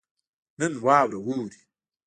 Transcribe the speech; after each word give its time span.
نن 0.59 0.73
واوره 0.85 1.17
اوري 1.27 1.59